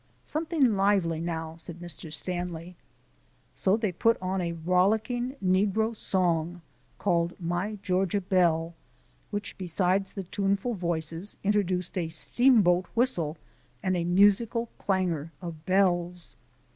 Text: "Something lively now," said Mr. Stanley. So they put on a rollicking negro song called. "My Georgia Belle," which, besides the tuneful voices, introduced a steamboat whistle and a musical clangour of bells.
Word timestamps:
"Something 0.25 0.75
lively 0.75 1.19
now," 1.21 1.57
said 1.59 1.79
Mr. 1.79 2.11
Stanley. 2.11 2.75
So 3.53 3.77
they 3.77 3.91
put 3.91 4.17
on 4.19 4.41
a 4.41 4.53
rollicking 4.53 5.35
negro 5.45 5.95
song 5.95 6.63
called. 6.97 7.39
"My 7.39 7.77
Georgia 7.83 8.19
Belle," 8.19 8.73
which, 9.29 9.55
besides 9.59 10.13
the 10.13 10.23
tuneful 10.23 10.73
voices, 10.73 11.37
introduced 11.43 11.95
a 11.99 12.07
steamboat 12.07 12.87
whistle 12.95 13.37
and 13.83 13.95
a 13.95 14.03
musical 14.03 14.69
clangour 14.79 15.33
of 15.39 15.63
bells. 15.67 16.35